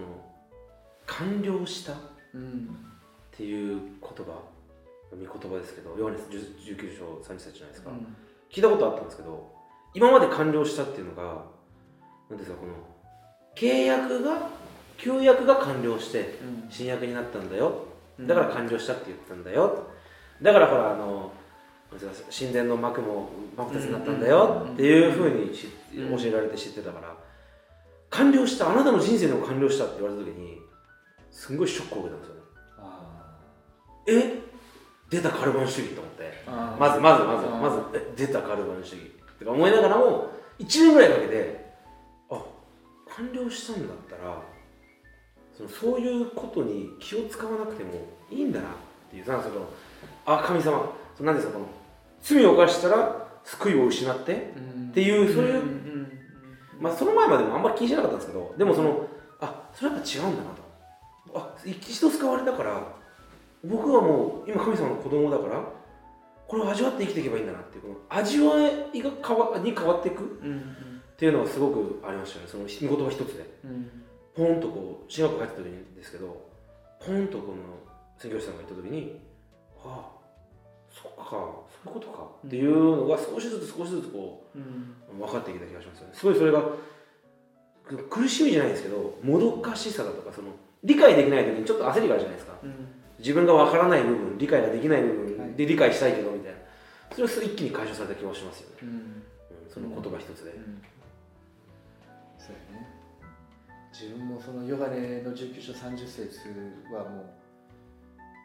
[1.06, 1.96] 完了したっ
[2.34, 2.70] うん。
[3.32, 4.42] ていう言葉
[5.16, 7.92] 見言葉ですけどヨハネス19章30節じゃないですか、
[8.52, 9.52] 聞いたことあったんですけど
[9.94, 11.44] 今まで完了したっていうのが
[12.30, 12.74] 何ですかこの
[13.56, 14.50] 契約が
[14.98, 16.38] 旧約が完了して
[16.70, 17.86] 新約になったんだよ。
[18.20, 19.88] だから完了したって言ったんだよ。
[20.42, 21.32] だからほらあの
[22.30, 24.68] 神殿の幕も真二つになったんだよ。
[24.74, 27.16] っていうふうに教えられて知ってたから
[28.10, 30.58] 完了したあなたの人生でも完了したって言われた時に
[31.32, 32.42] すんごいショックを受けたんですよね。
[32.80, 33.40] あ
[34.08, 34.47] え？
[35.10, 36.44] 出たカルバン主義と思って。
[36.48, 39.18] あまずまずまずまずえ出たカルバン主義。
[39.40, 41.66] とか思いながらも1年ぐらいかけて
[42.30, 42.42] あ
[43.10, 44.42] 完了したんだったら
[45.56, 47.92] そのそういうことに気を使わなくても
[48.32, 48.72] いいんだなっ
[49.10, 49.70] ていうさその
[50.26, 51.68] あ神様その何ですかこの
[52.22, 54.54] 罪を犯したら救いを失って
[54.90, 55.64] っていうそういう
[56.80, 59.08] まあその前までもあんまり気にしなかったんですけどでもその
[59.40, 60.68] あそれやっぱ違うんだなと。
[61.36, 62.82] あ一度使われたから
[63.68, 65.64] 僕はもう今神様の子供だから
[66.48, 68.56] これを味わって生きていけばいいんだなっていうこの味わ
[68.94, 70.28] いが変わに変わっていくっ
[71.18, 72.46] ていうのがすごくありましたね。
[72.48, 73.46] その見言葉一つで。
[74.36, 76.46] ポンとこう進学校入った時にですけど
[77.04, 77.56] ポンとこの
[78.18, 79.20] 宣教師さんが言った時に
[79.84, 80.18] ああ
[80.92, 82.28] そっかそういうことか。
[82.46, 84.60] っていうのが少しずつ少しずつこう
[85.18, 86.14] 分かってきた気がしますよね。
[86.14, 86.64] すごいそれが
[88.10, 90.50] 苦しみじゃないですけどもどかしさだとかその
[90.84, 92.54] 理解できない時にちょっと焦りがあるじゃないですか。
[93.20, 96.58] 自分が分からない部分理解ができない部分で理解したいけどみたいな。
[97.14, 99.24] それを一気に解消された気もしますよね、うん。
[99.70, 100.52] その言葉一つで、
[102.38, 102.88] そうやね。
[103.92, 106.30] 自分もそのヨハネの19章30節
[106.94, 107.34] はも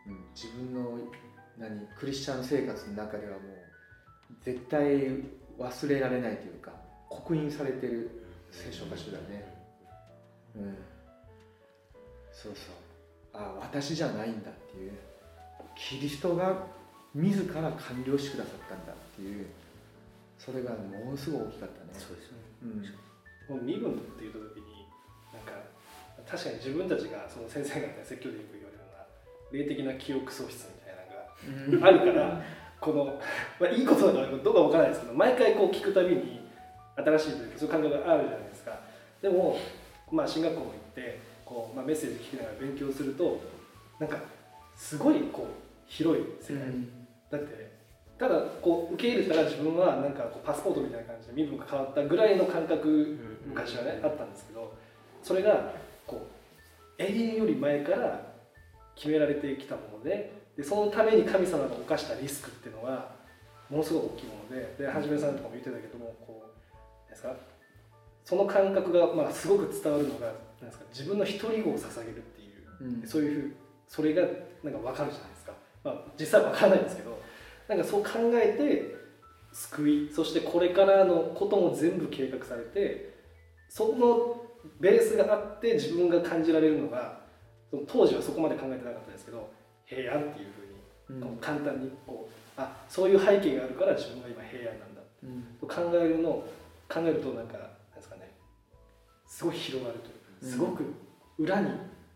[0.06, 0.98] う、うん、自分の
[1.58, 3.40] 何クリスチャン生活の中ではもう
[4.40, 4.86] 絶対
[5.58, 6.72] 忘れられないというか
[7.10, 9.44] 刻印されてる聖書箇所だね。
[10.56, 10.76] うん。
[12.32, 12.74] そうそう
[13.34, 14.92] あ私じゃないんだっていう。
[15.74, 16.66] キリストが
[17.14, 19.46] 自ら完了してくださったんだっていう。
[20.38, 21.90] それがものすごい大きかったね。
[21.92, 22.42] そうですよね。
[22.62, 23.56] うん。
[23.56, 24.86] もう身分って言った時に
[25.32, 25.52] なんか
[26.26, 29.04] 確かに自分たちがその先生方に説教でよく言われるような
[29.52, 32.42] 霊的な記憶喪失みたいなのがあるから
[32.80, 33.20] この、
[33.60, 36.40] まあ、いいことなのかどうかわからないですけど毎回こう聞くたびに
[36.96, 38.78] 新しいというかそういう感覚があるじゃないですか。
[39.20, 39.56] でも、
[40.10, 41.20] まあ、進学校も行って
[41.52, 43.40] こう、まあ、メッセージ聞きながら勉強すると
[43.98, 44.16] なんか
[44.74, 45.46] すごいこう
[45.86, 46.62] 広い世界、
[47.30, 47.72] だって
[48.18, 54.72] ただこう受け入れたら自分はなんかこうパスポートみたいな感じで身分が変わったぐらいの感覚昔はねあったんですけど
[55.22, 55.74] それが
[56.06, 56.26] こ
[56.98, 58.32] う永遠より前から
[58.94, 63.10] 決められてきたものででそのために神様が犯したリスクっていうのは
[63.68, 66.44] ものすごく大きいものでではじめさんとかも言ってたけどもこ
[67.06, 67.34] うですか？
[68.24, 70.32] その感覚がまあすごく伝わるのが
[70.62, 73.06] なんですか自分の独り子を捧げるっていう、うん。
[73.06, 73.54] そういうふう
[73.88, 75.52] それがなんか分かるじゃないですか、
[75.84, 77.20] まあ、実際は分からないんですけど
[77.68, 78.94] なんかそう考えて
[79.52, 83.18] 救いそしてこれからのことも全部計画されて
[83.68, 84.42] その
[84.80, 87.20] ベースがあって自分が感じられるのが
[87.70, 89.50] その当時はそこまで考えてなかったですけど
[89.84, 90.48] 平安っていう
[91.08, 95.42] ふうに簡単にこうあそういう背景があるから自分が今平安なんだうん。
[95.60, 96.30] と考えるの
[96.88, 98.30] 考えるとなんかなんですかね
[99.26, 100.82] すごい広がるというかすごく
[101.38, 101.70] 裏に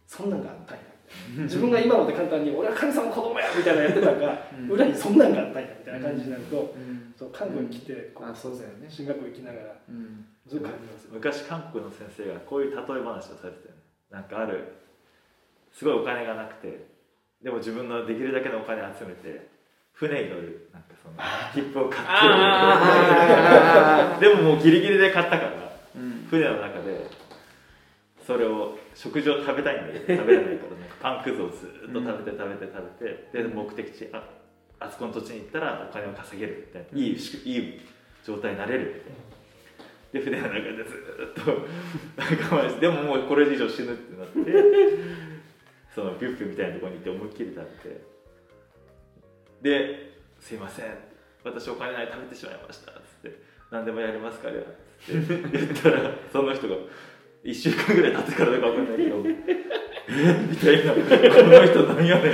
[0.07, 0.83] そんなんがあったんや。
[1.45, 4.71] 自分が今まで簡単に「俺は神様の子供や!」みたいなのやってたのがうん。
[4.71, 6.75] 裏にそんなんがあったんやみたいな感じになると
[7.33, 8.91] 韓国に来てこあそうだよね。
[8.91, 9.77] 進学校行きながら
[11.13, 13.83] 昔韓国の先生がこういう例え話をされてたよね。
[14.11, 14.65] なんかある
[15.73, 16.87] すごいお金がなくて
[17.43, 19.47] でも自分のできるだけのお金集めて
[19.93, 21.15] 船に乗るなんかその
[21.55, 22.03] 切符を買っ
[24.19, 25.53] て でももうギリギリで買ったから
[25.97, 26.27] うん。
[26.29, 27.07] 船の中で
[28.27, 33.43] それを食事を食べたいんだけど食べれないからなんかパンくずをずっと食べて食べて食べて。
[33.43, 34.29] で目的地あ
[34.81, 36.99] あそこの土地に行ったらお金を稼げるみたいな。
[36.99, 37.81] いいしいい
[38.25, 39.05] 状態になれる
[40.13, 40.41] みたいな。
[40.41, 44.53] で船の中でずっと我慢してでももうこれ以上死ぬってなって
[45.95, 48.01] そのビュッフェみたいなところに行って思いっきり食べて。
[49.63, 50.11] で
[50.41, 50.87] すいません。
[51.45, 53.39] 私お金ない食べてしまいました」っつって
[53.71, 54.65] 「何でもやりますから」っ
[54.99, 55.37] つって。
[55.53, 56.75] 言ったらその人が
[57.47, 59.23] 1週間ぐらい経ってからだか分かんないけど
[60.09, 60.47] 「え？
[60.51, 60.99] みたいな「こ
[61.43, 62.33] の人何やねん」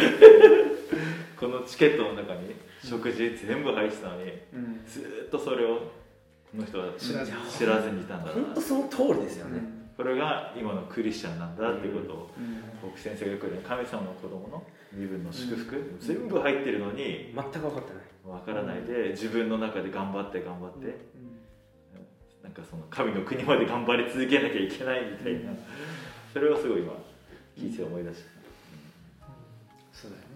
[1.38, 4.81] このチケットの中に食事全部入ってたのにうん。
[4.87, 7.37] ずーっとそれをこの人は知らずに。
[7.51, 8.33] 知らずにいたんだな。
[8.33, 9.61] 本当その通りですよね、
[9.96, 12.62] これが今のクリスチャンなんだっていうことをうん。
[12.83, 18.03] 僕先生がよく言う神様の子供の身分の祝福、全部入ってるのに全く分かってない。
[18.25, 20.96] わからないで自分の中で頑張って頑張って、
[22.42, 25.52] なんかその神の国まで頑張り続けなきゃいけないみたいな、
[26.33, 26.92] それをすごい今
[27.57, 28.22] 聞いて思い出し
[29.20, 29.26] た、
[29.92, 30.28] そうだよね、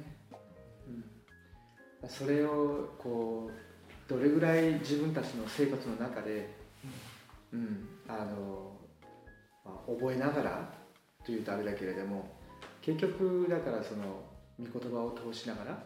[2.02, 6.54] うん、それをこうどれぐらい自分たちの生活の中で、
[7.52, 7.88] うん。
[8.08, 8.70] あの
[9.64, 10.72] まあ、覚えながら
[11.24, 12.30] というとあれだけれども
[12.80, 14.22] 結局だからその
[14.60, 15.82] 御言葉を通しながら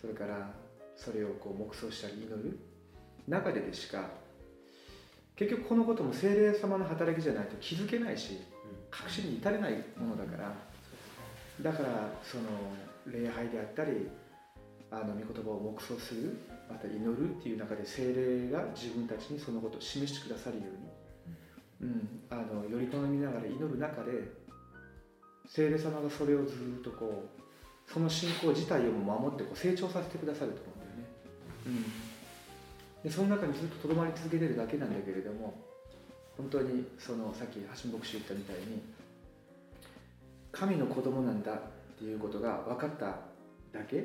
[0.00, 0.52] それから
[0.96, 2.58] それをこう黙想したり祈る
[3.26, 4.08] 中ででしか
[5.38, 8.38] 結局このことも精霊様の働きじゃないと気づけないし
[8.90, 10.68] 確信に至れないものだから。
[11.62, 12.44] だからその
[13.06, 14.08] 礼拝であったり
[14.90, 20.64] あの御言葉を黙想するまた祈るっていう中で精霊が自分たちにそのことを示してくださるよ
[21.80, 24.12] うに、うん、あのより頼みながら祈る中で
[25.46, 31.04] 精霊様がそれをずっとこうその信仰自体をも守ってこう成長させてくださると思うんだよね、
[31.66, 31.84] うん、
[33.02, 35.54] でその中にずっととどまり続けてるだけなんだけれども
[36.36, 38.82] 本当にそのさっき橋本牧師言ったみたいに
[40.52, 41.58] 神の子供なんだっ
[41.98, 43.06] ていうことが分かった
[43.76, 44.04] だけ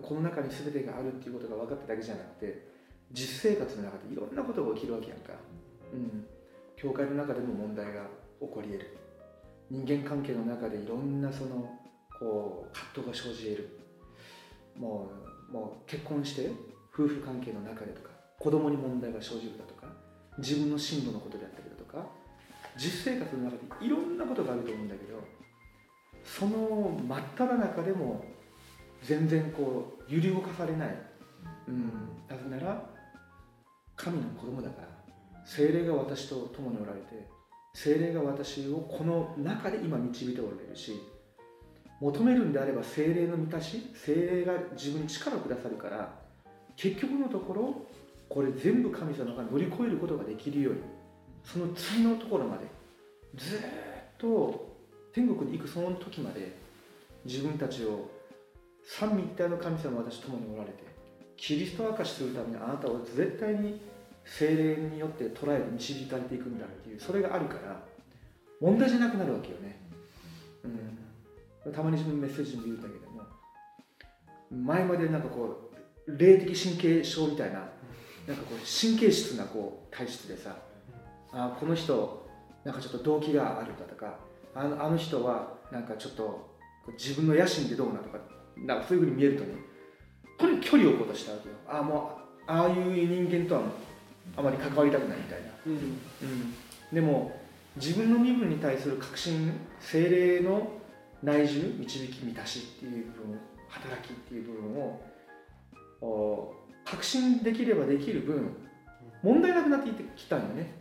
[0.00, 2.66] この中に全てがあるっていうことが分かっただけじゃなくて
[3.12, 5.34] 実生活の中でいろんなことが起きるわけやんか、
[5.92, 6.24] うん、
[6.76, 8.06] 教会の中でも問題が
[8.40, 8.98] 起こり得る。
[9.70, 11.70] 人間関係の中でいろんなその
[12.18, 13.78] こう葛藤が生じ得る。
[14.78, 15.10] も
[15.50, 16.50] うもう結婚して
[16.94, 18.11] 夫婦関係の中でとか
[18.42, 19.86] 子供に問題が生じるだとか
[20.38, 22.04] 自分の進路のことであったりだとか
[22.76, 25.20] 実生活の中でいろんなことがあると思うんだけど
[26.24, 28.24] その真っ只中でも
[29.04, 30.96] 全然こう揺り動かされない、
[31.68, 31.90] うん、
[32.28, 32.84] なぜなら
[33.94, 34.88] 神の子供だから
[35.44, 37.28] 精霊が私と共におられて
[37.74, 41.00] 精霊が私をこの中で今導いておられるし
[42.00, 46.12] 求めるんであれば精霊の満たし精霊が自分に力をくださるから
[46.76, 48.01] 結局のところ
[48.32, 50.80] これ全部神様が乗り越えることができるように
[51.44, 52.64] その次のところまで
[53.34, 53.58] ずっ
[54.16, 54.74] と
[55.12, 56.56] 天国に行くその時まで
[57.26, 58.08] 自分たちを
[58.84, 60.82] 三位一体の神様私共におられて
[61.36, 63.78] キリスト明かしするためにあなたを絶対に
[64.24, 67.82] 精霊によって捉えて導かれていくんだっていうそれがあるから
[68.62, 69.78] 問題じゃなくなるわけよね、
[71.64, 73.22] うん、たまに自分メッセージで言うんだけども
[74.50, 75.70] 前までなんかこ
[76.06, 77.68] う霊的神経症みたいな
[78.26, 80.56] なんかこう神経質なこう体質でさ
[81.32, 82.28] あこの人
[82.64, 84.18] なんかちょっと動機があるだとか
[84.54, 86.52] あのあの人はなんかちょっと
[86.98, 88.18] 自分の野心でどうなとか
[88.56, 89.54] なんかそういうふうに見えるとね
[90.38, 91.54] とにかく距離を置こうとしたわけよ。
[91.68, 93.62] あもああいう人間とは
[94.36, 95.72] あまり関わりたくないみたいな、うん。
[95.72, 96.54] うん、
[96.92, 97.40] でも
[97.76, 100.68] 自分の身分に対する確信精霊の
[101.22, 105.00] 内住導き満たしっていう部分働きっていう部分を
[106.00, 106.54] お
[106.84, 108.56] 確信できればできる分
[109.22, 110.74] 問題なくなってきたんよね。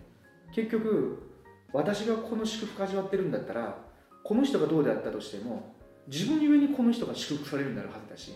[0.54, 1.32] 結局
[1.74, 3.78] 私がこの祝福味わってるんだったら
[4.24, 5.74] この人がどうであったとしても
[6.08, 8.34] 自分ゆえにこの人が祝福されるようになるはずだし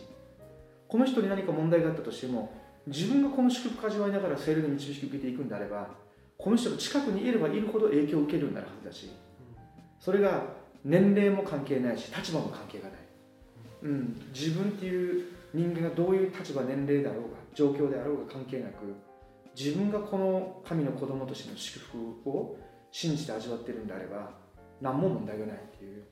[0.87, 2.53] この人に何か問題があったとしても
[2.87, 5.89] 自分がこの祝福味わいながら精霊の導きを受けていくんであれば
[6.37, 9.11] この人が近くにいればいるほど影響を受けるようになるはずだし
[9.99, 10.43] それが
[10.83, 12.99] 年齢も関係ないし立場も関係がない、
[13.83, 18.93] うん、自分っていう人間がどういう立場年齢だろうが状況であろうが関係なく
[19.57, 22.57] 自分がこの神の子供としての祝福を
[22.91, 24.29] 信じて味わってるんであれば
[24.81, 26.03] 何も問題がないっていう、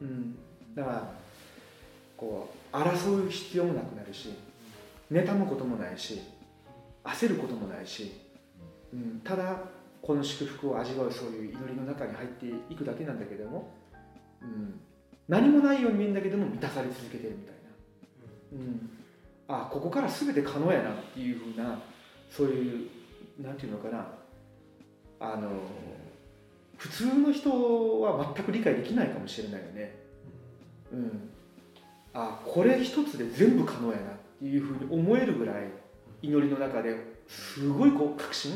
[0.00, 0.38] うん、
[0.74, 1.14] だから
[2.16, 4.30] こう争う必要もなくなるし
[5.12, 6.20] 妬むこともないし
[7.04, 8.12] 焦ることもないし、
[8.92, 9.60] うん、ただ
[10.02, 13.70] この祝福を味わうそういう祈りの中に入っていくだけなんだけども、
[14.40, 14.80] うん、
[15.28, 17.54] 何もないように見えるんだけども満たされ続けてるみたい
[18.52, 18.90] な、うん、
[19.48, 21.78] あここから全て可能やなっていうふうな
[22.30, 22.88] そういう
[23.40, 24.06] なんていうのかな。
[25.18, 25.50] あの
[26.76, 29.94] 普通の人は全く理解できないかもしれないよね。
[30.92, 31.30] うん、
[32.12, 35.70] あこれ一つで全部可能やなっていうふうに思えるぐらい
[36.22, 38.52] 祈りの中ですごいこう確信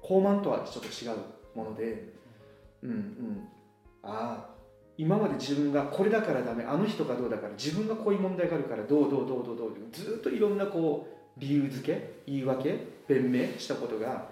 [0.00, 1.18] 高慢とはちょっと違う
[1.54, 2.12] もので、
[2.82, 3.48] うんうん、
[4.02, 4.55] ああ
[4.98, 14.28] 今まで自分がこれだからダメあの人がどうだから自分がこういう問題があるからどうどうどうどうどうずっといろんなこう理由付け言い訳弁明したことが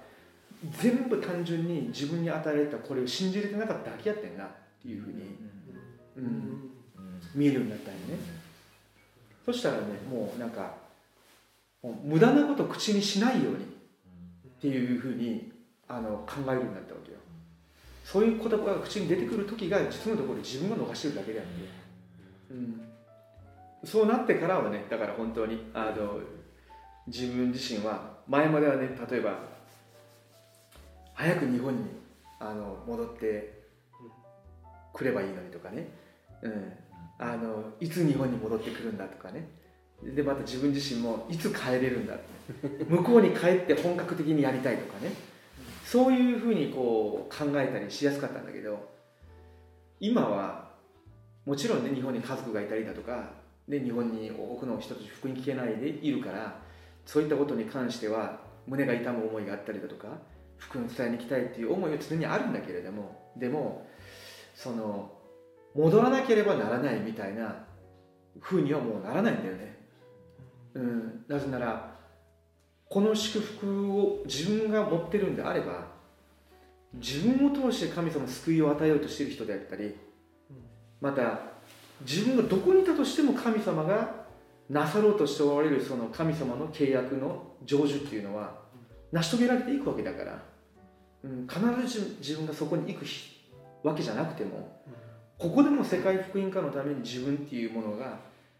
[0.81, 4.49] 全部単純に自分に与えられたこれを信じれてなかっただけやってんなっ
[4.81, 5.37] ていうふうに、
[6.17, 6.71] うん、
[7.35, 8.45] 見えるようになったんよね。
[9.45, 10.75] そしたらねもうなんか
[12.03, 13.67] 無駄なこと口にしないようにっ
[14.61, 15.53] ていうふうに
[15.87, 17.19] あの考えるようになったわけよ。
[18.05, 21.51] そういう言葉が口に出てくる時が実のところ自分が逃してるだけであって、
[22.51, 22.81] うん、
[23.83, 26.21] そうなってからはねだから本当にあの
[27.07, 29.39] 自分自身は前まではね例えば
[31.15, 31.85] 早く日本に
[32.39, 33.65] あの戻って
[34.93, 35.89] くればいいのにとかね、
[36.43, 36.73] うん、
[37.19, 39.49] あのいつ日本に戻ってくるんだとかね。
[40.03, 42.85] でまた自分自身もいつ帰れるんだって。
[42.85, 45.13] 向こうに帰って本格的にやりたいとかね。
[45.95, 48.91] そういうふうにこう考えたりしやすかったんだけど
[50.01, 50.73] 今は
[51.47, 53.31] もちろんね日本に家族がいたりだとか
[53.69, 56.59] で日本に多くの人たち福音聞けないでいるから
[57.07, 60.09] そういったことに関しては胸が痛む思いがあったりだとか
[60.57, 63.87] 福音を伝えに行きたいっていう思いは常にあるんだけれどもでも
[64.57, 65.13] その
[65.77, 67.67] 戻らなければならないみたいな
[68.41, 69.79] 風にはもうならないんだよね。
[70.75, 71.95] うん、なぜなら
[72.89, 75.84] この祝福を自分が持ってるんであれば
[76.95, 79.95] 自分を通して神様の救いを与えようとしている人であったり
[81.01, 81.39] また
[82.03, 84.25] 自分がどこにいたとしても神様が
[84.69, 88.59] なさろうとしておられるその神様の契約の成就っていうのは
[89.13, 90.43] 成し遂げられていくわけだから、
[91.25, 93.07] うん、必ず自分がそこに行く
[93.87, 94.83] わけじゃなくても
[95.39, 98.19] ここでも世界福音化のために自分っていうものが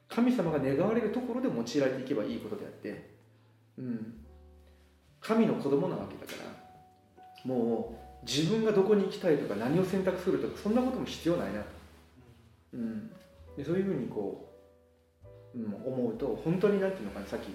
[0.09, 3.11] 神様が願われるところで用いられていけばいいことであって、
[3.79, 4.15] うん、
[5.21, 11.61] 神の子供なわけだからもう自分がどこに行きたいとか何を選択するとかそんなことも必要ないな。
[11.61, 11.67] と、
[12.75, 13.11] うん、
[13.57, 14.51] でそういうふうにこ
[15.55, 17.49] う、うん、思うと本当に何ていうのかなさっき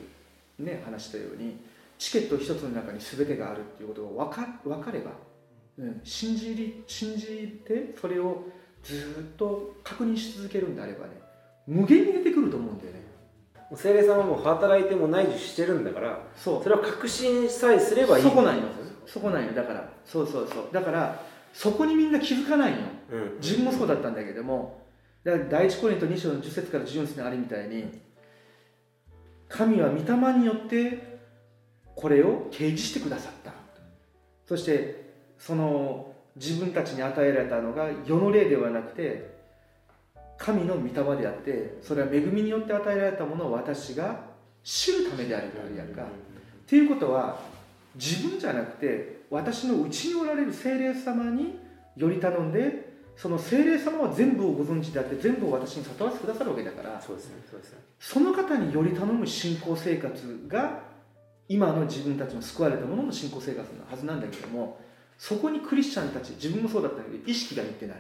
[0.62, 1.60] ね話したように
[1.98, 5.12] チケット一つの中に全てがあるっていうことが分か分かれば、
[5.78, 8.44] うん、信じり信じてそれを
[8.84, 11.14] ずっと確認し続けるんであればね
[11.68, 13.00] 無限に出てくると思うんだよね。
[13.76, 16.64] 精霊様も働いても内受してるんだからそう。
[16.64, 18.24] それを確信さえすればいい。
[18.24, 18.64] そこなんよ
[19.12, 19.90] そこなんよだから。
[20.06, 20.70] そうそうそう。
[20.72, 22.78] だからそこにみんな気づかないよ
[23.12, 23.38] うん。
[23.42, 24.82] 自分もそうだったんだけども。
[25.24, 28.00] だから第一コリント2章の10節から14節にあるみたいに
[29.50, 31.20] 神は御霊によって
[31.96, 33.52] これを掲示してくださった。
[34.46, 39.38] そしてその自分たちに与えられたのが世の霊ではなくて
[40.38, 44.22] 神の御霊であってそれは恵みによって与えられたものを私が
[44.64, 46.04] 知るためであるからやんか。
[46.04, 46.06] っ
[46.68, 47.40] ていうことは
[48.00, 51.60] 自分じゃなくて私のうちにおられる精霊様に
[51.98, 57.80] より頼んでその精霊様は全部をご存知であって全部を私に悟らせてくださるわけだからそうですねそうですね。
[58.00, 60.80] その方により頼む信仰生活が
[61.50, 64.80] 今の自分たちの救われたものの信仰生活のはずなんだけども
[65.18, 67.98] そこにクリスチャンたち自分もそうだったけど意識がいってない、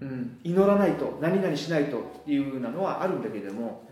[0.00, 3.86] うん、祈らないと何々しないというようなのはあるんだけれども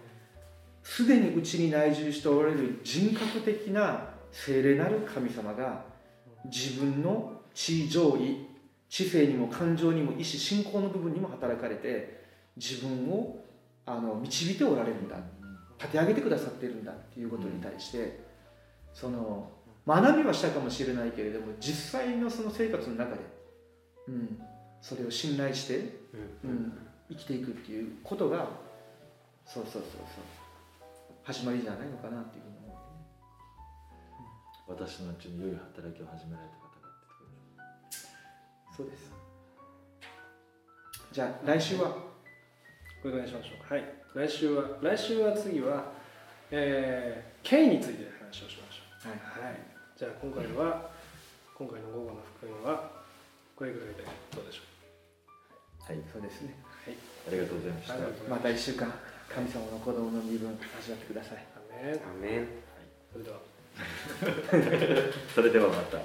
[0.83, 5.83] すでにうちに内住しておられる人格的な聖霊なる神様が
[6.45, 8.47] 自分の地上位
[8.89, 12.23] 知性にも感情にも意志信仰の部分にも働かれて
[12.55, 13.43] 自分を
[13.87, 15.17] あの導いておられるんだ。
[15.79, 16.93] 立て上げてくださっているんだ。
[16.93, 18.21] っていうことに対して
[18.93, 19.51] その
[19.87, 23.21] 学びはしたかもしれないけれども実際のその生活の中で、
[24.09, 24.39] うん、
[24.83, 25.79] それを信頼して、
[26.45, 26.73] うん、
[27.09, 28.49] 生きていくっていうことが
[29.47, 30.03] そうそうそうそう
[31.25, 32.56] 始まりじゃないのかなっていうふうに思う
[34.69, 37.27] 私のうちに良い働きを始められた方がってとこ
[38.69, 39.13] ろそうです。
[41.13, 43.75] じゃあ来週はこれぐらいにしましょうか。
[43.75, 43.85] はい。
[44.15, 45.93] 来週は来週は次は
[46.51, 49.11] えー、権威について話をしましょう。
[49.11, 49.49] はい。
[49.49, 49.59] はい。
[49.97, 50.91] じゃあ今回は
[51.55, 52.91] 今回の午後の福音は
[53.57, 54.05] これぐらいで
[54.35, 54.63] どうでしょ
[55.81, 56.55] はいそうですね。
[57.27, 57.95] ありがとうございました。
[57.95, 58.49] うありがとうございまた。
[58.51, 58.93] 1週間
[59.27, 61.47] 神様の子供の身分味わってください。
[61.57, 61.95] アメン。
[61.95, 62.49] アメン
[63.11, 63.39] それでは
[65.35, 65.99] それではまた。